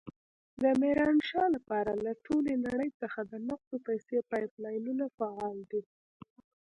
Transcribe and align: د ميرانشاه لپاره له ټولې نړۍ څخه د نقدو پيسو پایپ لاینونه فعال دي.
د 0.63 0.63
ميرانشاه 0.81 1.47
لپاره 1.55 1.91
له 2.05 2.11
ټولې 2.25 2.53
نړۍ 2.67 2.89
څخه 3.01 3.19
د 3.31 3.33
نقدو 3.47 3.77
پيسو 3.87 4.17
پایپ 4.29 4.51
لاینونه 4.63 5.05
فعال 5.17 5.57
دي. 5.71 5.81